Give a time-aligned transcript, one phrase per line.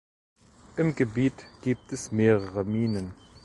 [0.77, 3.13] Im Gebiet gibt es mehrere Minen.